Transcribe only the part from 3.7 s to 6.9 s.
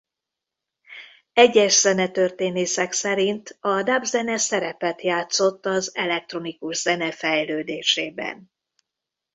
dub zene szerepet játszott az elektronikus